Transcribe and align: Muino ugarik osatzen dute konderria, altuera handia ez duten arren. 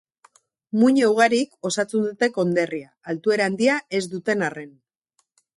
Muino 0.83 1.09
ugarik 1.15 1.69
osatzen 1.69 2.07
dute 2.07 2.31
konderria, 2.39 2.89
altuera 3.15 3.49
handia 3.51 3.79
ez 4.01 4.05
duten 4.15 4.45
arren. 4.49 4.77